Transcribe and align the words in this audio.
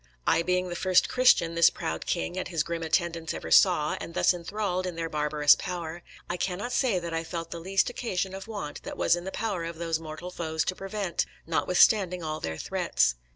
I 0.25 0.41
being 0.41 0.67
the 0.69 0.75
first 0.75 1.09
Christian 1.09 1.53
this 1.53 1.69
proud 1.69 2.07
king 2.07 2.35
and 2.35 2.47
his 2.47 2.63
grim 2.63 2.81
attendants 2.81 3.35
ever 3.35 3.51
saw, 3.51 3.95
and 4.01 4.15
thus 4.15 4.33
enthralled 4.33 4.87
in 4.87 4.95
their 4.95 5.09
barbarous 5.09 5.53
power, 5.55 6.01
I 6.27 6.37
cannot 6.37 6.71
say 6.73 6.97
that 6.97 7.13
I 7.13 7.23
felt 7.23 7.51
the 7.51 7.59
least 7.59 7.87
occasion 7.91 8.33
of 8.33 8.47
want 8.47 8.81
that 8.81 8.97
was 8.97 9.15
in 9.15 9.25
the 9.25 9.31
power 9.31 9.63
of 9.63 9.77
those 9.77 9.99
mortal 9.99 10.31
foes 10.31 10.63
to 10.65 10.75
prevent, 10.75 11.27
notwithstanding 11.45 12.23
all 12.23 12.39
their 12.39 12.57
threats. 12.57 13.13